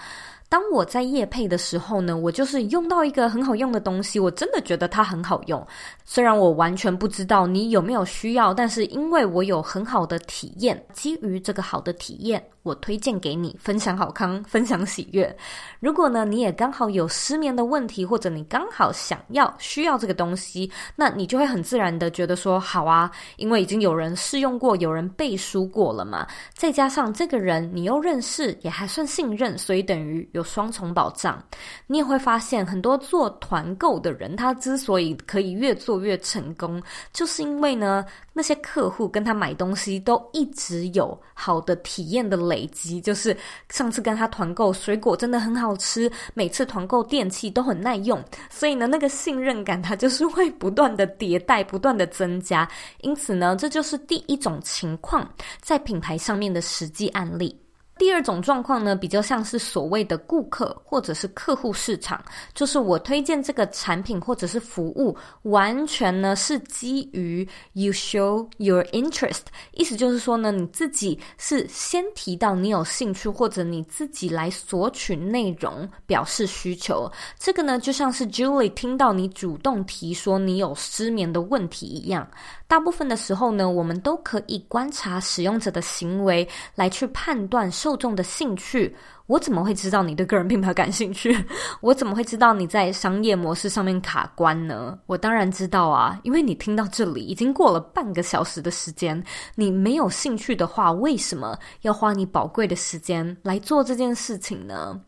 [0.55, 5.67] 当我在夜配的时候呢，我就是用到一个很好用的东西，我真的觉得它很好用。
[6.05, 15.37] 虽然我完全不知道你有没有需要，但是因为我有很好的体验，基于这个好的体验，我推荐给你，分享好康，分享喜悦。
[15.81, 26.25] 如果呢，你也刚好有失眠的问题，或者你刚好想要需要这个东西，那你就会很自然的觉得说好啊，因为已经有人试用过，有人背书过了嘛。
[26.53, 30.43] 再加上这个人你又认识，也还算信任，所以等于有。
[30.44, 31.42] 双重保障，
[31.87, 36.80] 你也会发现很多做团购的人，他之所以可以越做越成功，
[37.12, 43.00] 就是因为呢，那些客户跟他买东西都一直有好的体验的累积。
[43.00, 43.37] 就是
[43.70, 52.68] 上次跟他团购水果真的很好吃，每次团购电器都很耐用，所以呢，那个信任感它就是会不断的迭代，不断的增加。
[53.00, 55.26] 因此呢，这就是第一种情况，
[55.61, 57.63] 在品牌上面的实际案例。
[57.96, 69.42] 第二种状况呢，比较像是所谓的顾客或者是客户市场，就是我推荐这个产品或者是服务，完全呢是基于 you show your interest，
[69.74, 77.09] 意思就是说呢，你自己是先提到你有兴趣，或者你自己来索取内容表示需求。
[77.38, 82.28] 这个呢，就像是 Julie 听到你主动提说你有失眠的问题一样。
[82.66, 87.70] 大部分的时候呢，我们都可以观察使用者的行为来去判断。
[87.85, 91.37] 受众的兴趣，我怎么会知道你对个人品牌感兴趣？
[91.83, 94.99] 我怎么会知道你在商业模式上面卡关呢？
[95.05, 99.23] 我当然知道啊，因为你听到这里已经过了半个小时的时间，
[99.55, 104.99] 你没有兴趣的话，为什么要花你宝贵的时间来做这件事情呢？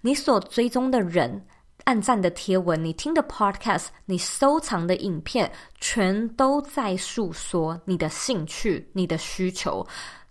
[0.00, 1.46] 你所追踪的人。
[1.84, 9.86] 按赞的贴文，你听的 podcast，你收藏的影片，全都在诉说你的兴趣、你的需求。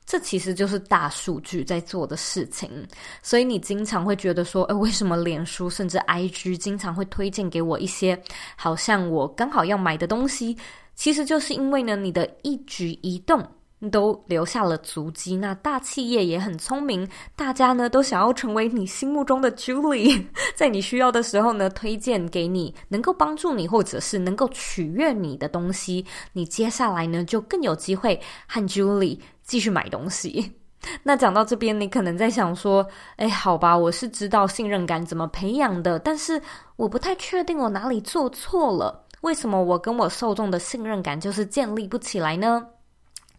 [0.06, 2.70] 这其实就是大数据在做的事情。
[3.22, 8.22] 所以你经常会觉得说，哎，为什么脸书甚至 IG 经常会推荐给我一些
[8.56, 10.58] 好像我刚好要买的东西？
[10.96, 13.44] 其实就是因为呢，你的一举一动。
[13.90, 15.36] 都留下了足迹。
[15.36, 20.26] 那大企业也很聪明，大家呢都想要成为你心目中的 Julie，
[20.56, 26.06] 在你需要的时候呢，推荐给你能够帮助你或者是能够取悦你的东西。
[26.34, 30.54] 你接下来呢就更有机会和 Julie 继续买东西。
[31.02, 36.42] 那讲到这边，你可能在想说：“哎，好吧，我是知道信任感怎么培养的，但是
[36.76, 39.06] 我不太确定我哪里做错了。
[39.22, 42.68] 为什么我跟我受众的信任感就是建立不起来呢？”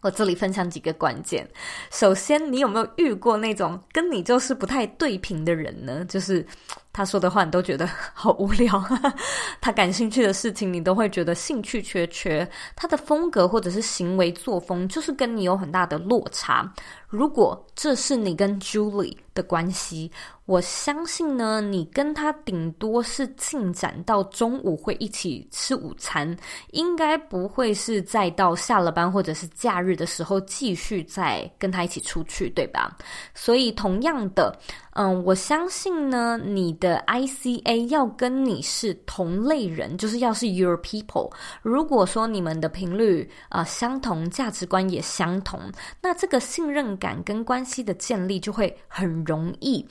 [0.05, 1.49] 我这里分享几个关键。
[1.89, 6.05] 首先，你有没有遇过那种跟你就是不太对频的人呢？
[6.05, 6.45] 就是。
[6.95, 8.81] 他说的话你都觉得好无聊，
[9.59, 16.73] 他感兴趣的事情你都会觉得兴趣缺缺，他的风格或者是行为作风就是跟你有很大的落差。
[17.09, 20.09] 如果这是你跟 Julie 的关系，
[20.45, 26.37] 我相信呢，你跟他顶多是进展到中午会一起吃午餐，
[26.71, 32.95] 应该不会是再到下了班或者是假日的时候继续再跟他一起出去，对吧？
[33.33, 34.57] 所以同样的。
[34.97, 41.29] 嗯，我相信呢，你的 ICA 要跟你是同类人，就是要是 your people。
[41.61, 45.59] 如果说你们的频率啊、相同，价值观也相同，
[46.01, 49.85] 那这个信任感跟关系的建立就会很容易。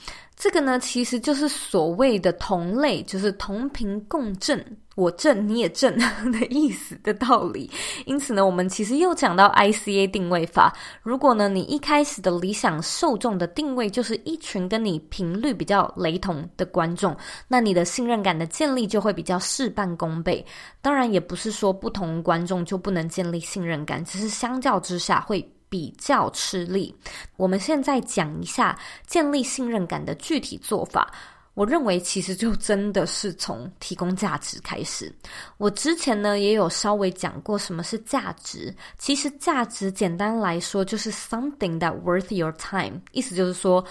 [0.45, 4.63] 这个呢，其实就是所谓的同类，就是同频共振，
[4.95, 5.97] 我振你也振
[6.31, 7.71] 的意思的道理。
[8.05, 10.77] 因此呢，我们其实又讲到 ICA 定位法。
[11.03, 17.17] 如果呢，你一开始的理想受众的定位就是一群跟你频率比较雷同的观众，
[17.49, 20.45] 那你的信任感的建立就会比较事半功倍。
[20.83, 25.43] 当然，也不是说不同观众就不能建立信任感，只是相较之下会。
[25.75, 26.95] 比较吃力。
[27.35, 31.13] 我们现在讲一下建立信任感的具体做法。
[31.55, 35.13] 我认为其实就真的是从提供价值开始。
[35.57, 38.73] 我之前呢也有稍微讲过什么是价值。
[38.99, 43.85] 其实价值简单来说就是 something that worth your time，意思就是说。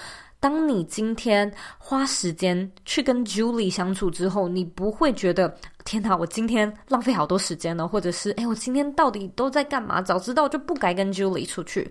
[0.43, 10.01] 当你今天花时间去跟 Julie 相处之后，你不会觉得天哪，我今天浪费好多时间了，或者是哎，我今天到底都在干嘛？
[10.01, 11.89] 早知道就不该跟 Julie 出去。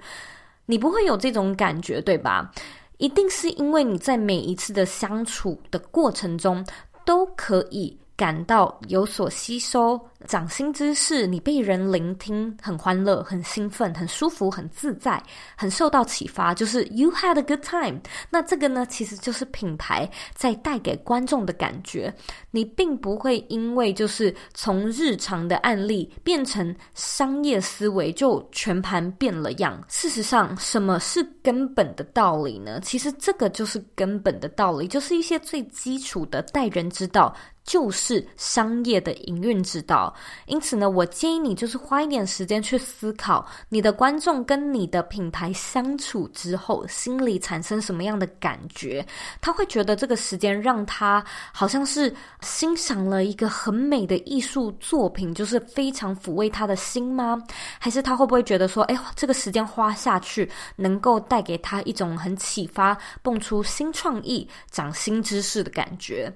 [0.67, 2.53] 你不会有这种感觉，对吧？
[2.99, 6.63] 一定是因为你在每一次的相处的过程中
[7.07, 7.99] 都可以。
[8.23, 15.21] 感到有所吸收，长新知识，你被人聆听，很欢乐，很兴奋，很舒服，很自在，
[15.57, 17.99] 很受到启发，就是 you had a good time。
[18.31, 22.15] 那这个呢，其实就是品牌在带给观众的感觉。
[22.53, 29.83] 你并不会因为就是从日常的案例变成商业思维就全盘变了样。
[29.89, 32.79] 事实上，什么是根本的道理呢？
[32.85, 37.35] 其实这个就是根本的道理，就是一些最基础的待人之道。
[37.65, 40.13] 就是商业的营运之道，
[40.47, 49.07] 因此呢，我建议你就是花一点时间去思考，你的观众跟你的品牌相处之后，心里产生什么样的感觉？
[49.41, 57.41] 他会觉得这个时间让他好像是欣赏了一个很美的艺术作品，就是非常抚慰他的心吗？
[57.79, 66.33] 还是他会不会觉得说，哎，这个时间花下去，能够带给他一种很启发、蹦出新创意、长新知识的感觉？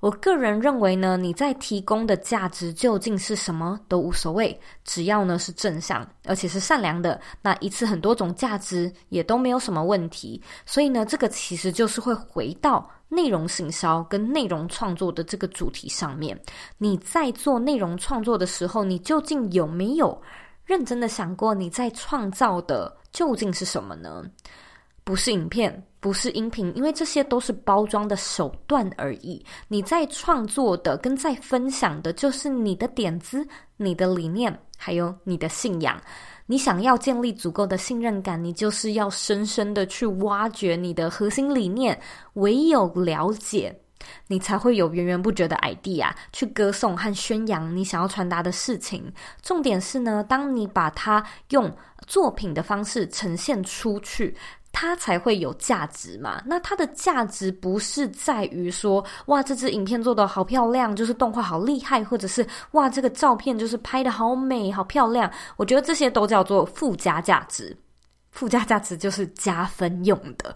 [0.00, 10.42] 我个人认为呢，你在提供的价值究竟是什么都无所谓，只要呢是正向，而且是善良的，那一次很多种价值也都没有什么问题。
[10.64, 16.40] 所以呢，这个其实就是会回到内容行销跟内容创作的这个主题上面。
[16.78, 20.18] 你在做内容创作的时候，你究竟有没有
[20.64, 24.24] 认真的想过你在创造的究竟是什么呢？
[25.02, 29.44] 不是影片，不是音频，因为这些都是包装的手段而已。
[29.68, 33.46] 你在创作的跟在分享的，就是你的点子、
[33.76, 36.00] 你的理念，还有你的信仰。
[36.46, 41.98] 你想要建立足够的信任感，你就是要深深的去挖掘你的核心理念。
[42.34, 43.76] 唯有了解，
[44.26, 49.12] 你才会有源源不绝的 idea 去歌颂和宣扬你想要传达的事情。
[49.42, 51.72] 重点是呢，当你把它用
[52.08, 54.36] 作品的方式呈现出去。
[54.72, 56.42] 它才会有价值嘛。
[56.46, 65.30] 那它的价值不是在于说，哇，这支影片做得好漂亮，就是动画好厉害，或者是哇，这个照片就是拍得好美、好漂亮。
[65.56, 67.76] 我觉得这些都叫做附加价值。
[68.30, 70.54] 附加价值就是加分用的。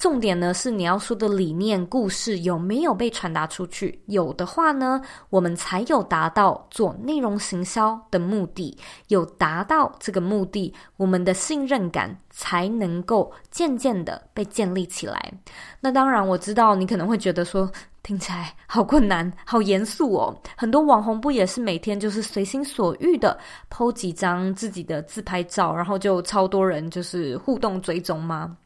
[0.00, 4.00] 重点呢是你要说的理念、故事有没有被传达出去？
[4.06, 4.98] 有的话呢，
[5.28, 8.74] 我们才有达到做内容行销的目的。
[9.08, 15.32] 有达到这个目的，我们的信任感才能够渐渐的被建立起来。
[15.80, 17.70] 那当然，我知道你可能会觉得说，
[18.02, 20.34] 听起来好困难、好严肃哦。
[20.56, 23.38] 很多网红不也是每天就是随心所欲的
[23.68, 28.56] po 几张自己的自拍照，然后就超多人就是互动追踪吗？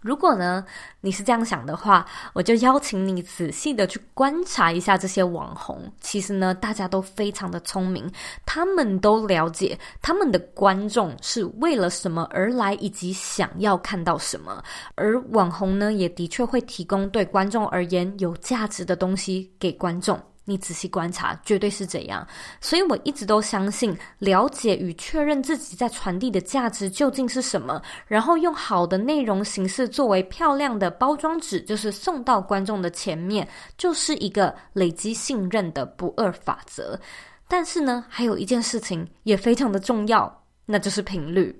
[0.00, 0.64] 如果呢，
[1.00, 5.90] 你是这样想的话，我就邀请你仔细的去观察一下这些网红。
[6.00, 8.10] 其实呢，大家都非常的聪明，
[8.46, 14.62] 他们都了解他们的观众是为了什么而来，以及想要看到什么。
[14.94, 20.20] 而网红呢，也的确会提供对观众而言有价值的东西给观众。
[20.48, 22.26] 你仔细观察，绝对是这样。
[22.58, 33.46] 所以我一直都相信，了解与确认自己在传递的价值究竟是什么，然后用好的内容形式作为漂亮的包装纸，就是送到观众的前面，
[33.76, 36.98] 就是一个累积信任的不二法则。
[37.46, 41.54] 但是呢，还有一件事情也非常的重要，那就是频率。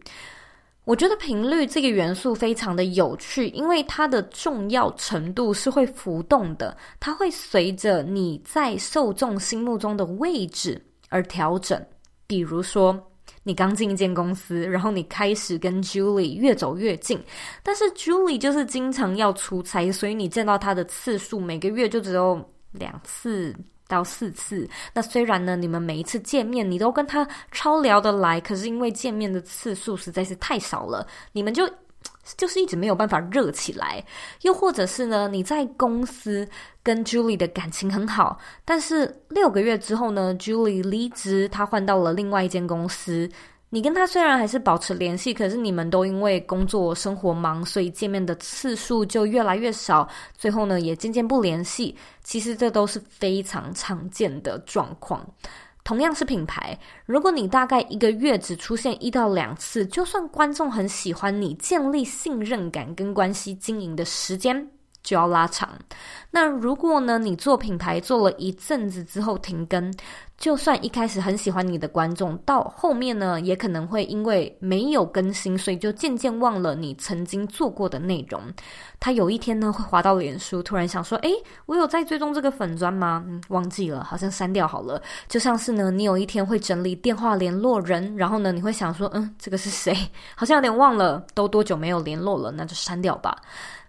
[0.88, 11.78] 我觉得频率这个元素非常的有趣，因为它的重要程度是会浮动的，它会随着你在受众心目中的位置而调整。
[12.26, 12.98] 比如说，
[13.42, 17.22] 你刚进一间公司，然后你开始跟 Julie 越走越近，
[17.62, 23.54] 但是 Julie 就是经常要出差，所以你见到她的次数每个月就只有两次。
[23.88, 31.68] 到四次，那虽然呢，你们每一次见面，你都跟他超聊得来，可是因为见面的次数实在是太少了，你们就
[32.36, 34.04] 就是一直没有办法热起来。
[34.42, 36.46] 又或者是呢，你在公司
[36.82, 43.28] 跟 Julie 的感情很好，但是六个月之后呢，Julie 离职，他换到了另外一间公司。
[43.70, 50.08] 你跟他虽然还是保持联系，可是你们都因为工作生活忙，所以见面的次数就越来越少，
[50.38, 51.94] 最后呢也渐渐不联系。
[52.22, 55.26] 其实这都是非常常见的状况。
[55.84, 64.66] 同样是品牌，如果你大概一个月只出现一到两次，就算观众很喜欢你，建立信任感跟关系经营的时间
[65.08, 65.70] 就要拉长。
[66.30, 69.94] 那如果呢，你做品牌做了一阵子之后停更。
[70.36, 78.40] 就算一开始很喜欢你的观众，到后面呢，也可能会因为没有更新，所以就渐渐忘了你曾经做过的内容。
[79.00, 81.32] 他有一天呢，会滑到脸书，突然想说：“诶，
[81.66, 85.02] 我有在追踪这个粉砖吗？”嗯，忘记了，好像删掉好了。
[85.26, 89.92] 就像是呢，你有一天会整理电话联络人，然后呢，你会想说：“嗯，这个是谁？
[90.36, 92.52] 好像有点忘了，都多久没有联络了？
[92.52, 93.36] 那就删掉吧。”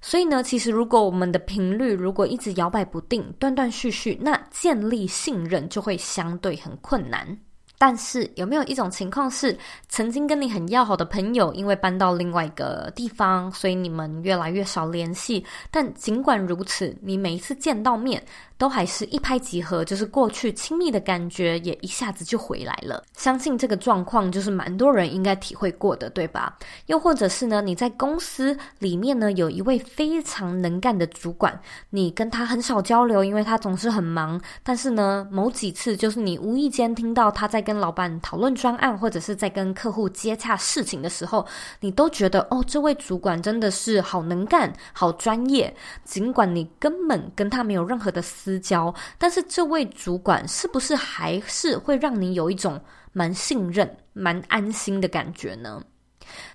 [0.02, 7.38] 所以呢，其实如果我们的频率如果一直摇摆不定、断断续续，那建立信任就会相对很困难。
[7.80, 9.58] 但是有没有一种情况是，
[9.88, 15.44] 曾经跟你很要好的朋友，因为搬到另外一个地方，所以你们越来越少联系？
[15.72, 18.22] 但尽管如此，你每一次见到面，
[18.58, 23.02] 都还是一拍即合，就是过去亲密的感觉也一下子就回来了。
[23.16, 26.58] 相信这个状况就是蛮多人应该体会过的，对吧？
[26.88, 31.58] 又或者是呢，你在公司里面呢，有一位非常能干的主管，
[31.92, 34.38] 你跟他很少交流，因为他总是很忙。
[34.64, 41.46] 但是呢，某几次就是你无意间听到他在跟老板讨论专案，或者是在跟客户接洽事情的时候，
[41.80, 45.74] 你都觉得哦，这位主管真的是好能干、好专业。
[46.04, 48.60] 尽管你根本跟他没有任何的私。
[48.60, 52.80] 交，但是这位主管是不是还是会让你有一种
[53.14, 55.82] 蛮信任、蛮安心的感觉呢？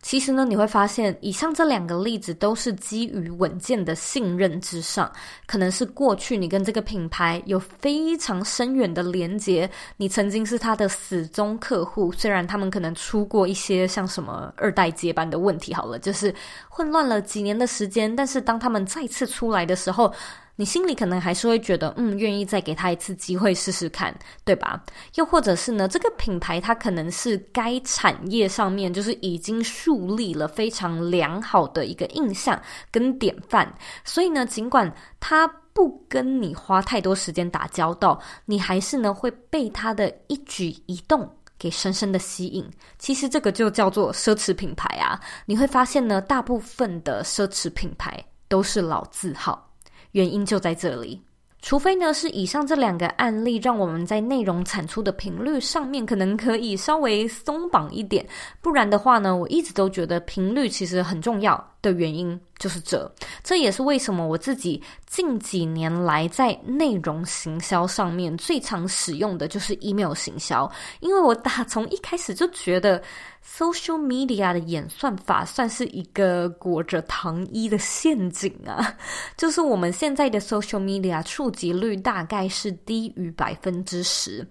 [0.02, 5.10] 其实呢，你会发现，以上这两个例子都是基于稳健的信任之上。
[5.46, 12.12] 可能是过去你跟这个品牌有非常深远的连接，你曾经是他的死忠客户。
[12.12, 16.34] 虽然他们可能出过一些像什么二代接班的问题，好了，就是
[16.68, 20.12] 混乱了几年的时间，但是当他们再次出来的时候，
[20.56, 24.82] 你心里可能还是会觉得，嗯，愿意再给他一次机会试试看，对吧？
[25.16, 33.74] 又或者是呢，这个品牌它可能是该产业上面就是已经树立了非常良好的一个印象跟典范，
[34.04, 41.28] 所以呢，尽管他不跟你花太多时间打交道，你还是呢会被他的一举一动
[41.58, 42.64] 给深深的吸引。
[42.96, 45.20] 其实这个就叫做奢侈品牌啊！
[45.46, 49.73] 你会发现呢，大部分的奢侈品牌都是老字号。
[50.14, 51.20] 原因就在这里。
[51.60, 58.26] 除非呢是以上这两个案例让我们在内容产出的频率上面可能可以稍微松绑一点，
[58.60, 63.10] 不然的话呢，我一直都觉得频率其实很重要的原因就是这，
[63.42, 73.02] 这也是为什么我自己近几年来在内容行销上面最常使用的就是 email 行销，因为我打从一开始就觉得
[73.46, 78.96] social media 的演算法算是一个裹着糖衣的陷阱啊，
[79.36, 84.46] 就是我们现在的 social media 触及率大概是低于百分之十。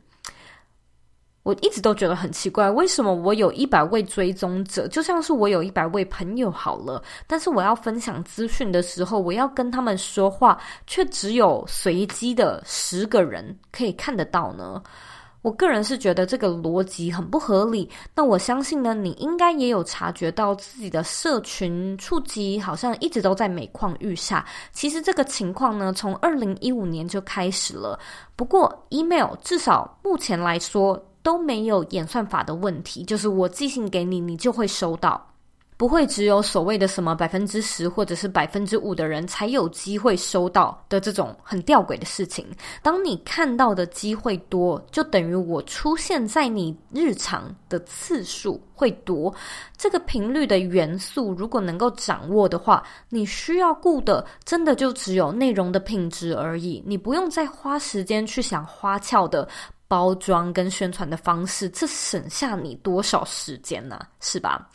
[1.42, 14.82] 我一直都觉得很奇怪，为什么我有一百位追踪者，就像是我有一百位朋友好了，但是我要分享资讯的时候，我要跟他们说话，却只有随机的十个人可以看得到呢？
[15.44, 17.88] 我个人是觉得这个逻辑很不合理。
[18.16, 24.44] 那我相信呢，你应该也有察觉到自己的社群触及好像一直都在每况愈下。
[24.72, 28.00] 其实这个情况呢，从二零一五年就开始了。
[28.36, 35.33] 不过 email 至少目前来说，都没有演算法的问题，就是我寄信给你，你就会收到，
[35.84, 42.48] 不会只有所谓的什么百分之十或者是百分之五的人才有机会收到的这种很吊诡的事情。
[42.82, 49.36] 当你看到的机会多，就等于我出现在你日常的次数会多。
[49.76, 59.46] 这个频率的元素如果能够掌握的话，你需要顾的真的就只有内容的品质而已，你不用再花时间去想花俏的。
[59.86, 64.00] 包装跟宣传的方式，这省下你多少时间呢？
[64.22, 64.68] 是吧？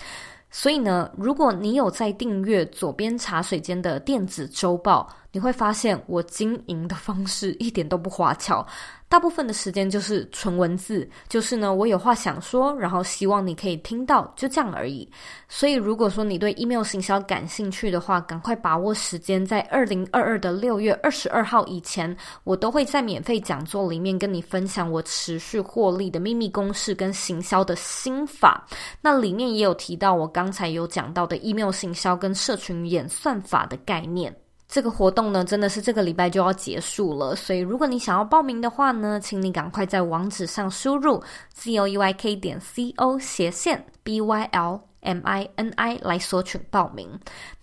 [0.51, 8.67] 所以呢，如果你有在订阅左边茶水间的电子周报，你会发现我经营的方式一点都不花俏。
[9.11, 15.11] 大部分的时间就是纯文字，就是呢，我有话想说，然后希望你可以听到，就这样而已。
[15.49, 22.15] 所以，如果说你对 email 行销感兴趣的话，赶快把握时间，在二零二二的六月二十二号以前，
[22.45, 28.67] 我都会在免费讲座里面跟你分享我持续获利的秘密公式跟行销的心法。
[29.01, 34.35] 那里面也有提到我刚才有讲到的 email 行销跟社群演算法的概念。
[34.69, 41.23] 这个活动呢，真的是这个礼拜就要结束了，所以如果你想要报名的话呢，请你赶快在网址上输入
[41.55, 45.73] z o e y k 点 c o 斜线 b y l m i n
[45.77, 47.09] i 来索取报名。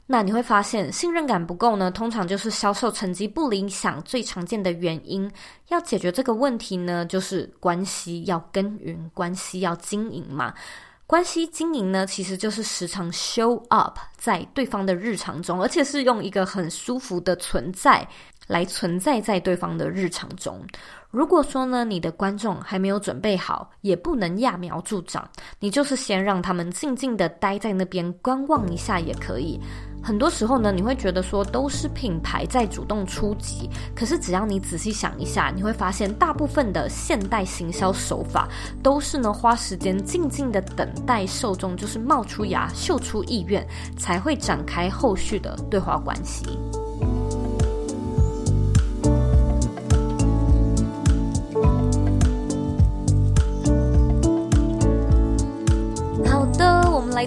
[0.07, 5.31] 那你会发现，信任感不够呢，通常就是销售成绩不理想最常见的原因。
[5.69, 10.53] 要解决这个问题呢，就是关系要耕耘，关系要经营嘛。
[11.07, 18.07] 关系经营呢，其实就是时常 show up 在对方的日常中，而且是用一个很舒服的存在
[18.47, 20.59] 来存在在对方的日常中。
[21.11, 25.29] 如果说呢，你的观众还没有准备好，也不能揠苗助长，
[25.59, 29.59] 你就是先让他们静静的待在那边观望一下也可以。
[30.05, 38.47] 很多时候呢，你会觉得说都是品牌在主动出击，可是只要你仔细想一下，你会发现大部分的现代行销手法
[38.83, 46.45] 都是呢花时间静静的等待受众就是冒出芽、秀出意愿，才会展开后续的对话关系。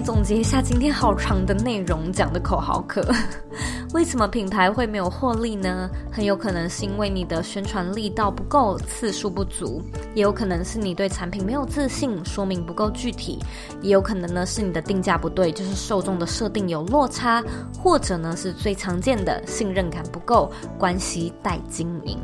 [0.01, 3.05] 总结一下今天好长的内容讲的口好渴，
[3.93, 5.89] 为什么品牌会没有获利呢？
[6.11, 9.81] 很有可能是因为你的宣传力道不够，次数不足，
[10.15, 13.39] 也有可能是你对产品没有自信，说明不够具体，
[13.81, 17.43] 也有可能呢是你的定价不对，就是受众的设定有落差，
[17.77, 22.17] 或者呢是最常见的信任感不够，关系待经营。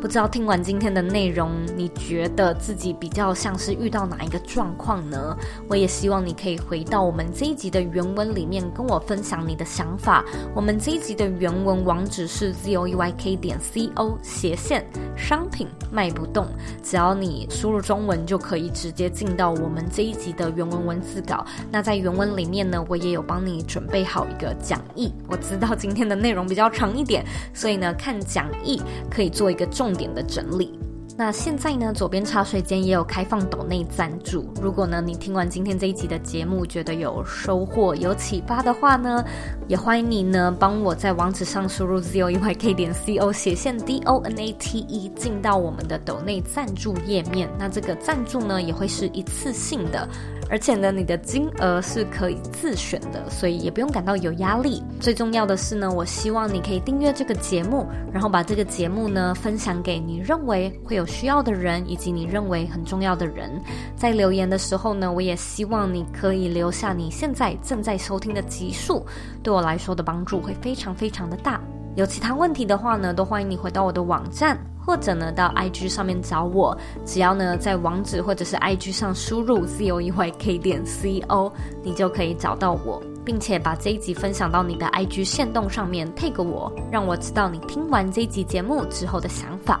[0.00, 5.36] 不知道听完今天的内容，你觉得自己比较像是遇到哪一个状况呢？
[5.68, 10.24] 我也希望你可以回到我们这一集的原文里面跟我分享你的想法。
[10.54, 14.82] 我们这一集的原文网址是 z o e y k 点 c o 斜线
[15.14, 16.46] 商品卖不动，
[16.82, 21.44] 只要你输入中文就可以直接进到我们这一集的原文文字稿。
[21.70, 25.12] 那在原文里面呢，我也有帮你准备好一个讲义。
[25.28, 27.22] 我知道今天的内容比较长一点，
[27.52, 28.80] 所以呢，看讲义
[29.10, 29.89] 可以做一个重。
[29.90, 30.89] 重点的整理。
[31.20, 34.48] 那现在呢，左边茶水间也有开放抖内赞助。
[34.58, 39.22] 如果呢，你听完今天这一集的节目，觉得有收获、有启发的话呢，
[39.68, 45.10] 也欢迎你呢，帮我在网址上输入 z o e y k 点 c o 斜线 d o n a t e
[45.14, 47.50] 进到我们的抖内赞助页面。
[47.58, 50.08] 那这个赞助呢，也会是一次性的。
[50.48, 54.82] 而且呢，你的金额是可以自选的，所以也不用感到有压力。
[54.98, 63.60] 最重要的是呢，我希望你可以订阅这个节目，然后把这个节目呢分享给你认为会有需要的人，以及你认为很重要的人。
[63.96, 69.04] 在留言的时候呢，我也希望你可以留下你现在正在收听的集数，
[69.42, 71.60] 对我来说的帮助会非常非常的大。
[71.96, 74.56] 有其他问题的话呢，都欢迎你回到我的网站，
[74.86, 76.74] 或者呢到 IG 上面找我。
[77.04, 81.52] 只要呢在网址或者是 IG 上输入 ZOEYK 点 CO，
[81.82, 89.80] 你就可以找到我，并且把这一集分享到你的 IG 线动上面，tag 我，让我知道你听完这一集节目之后的想法。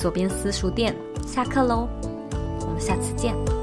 [0.00, 0.96] 左边私塾店
[1.26, 1.86] 下课喽，
[2.62, 3.59] 我们下次见。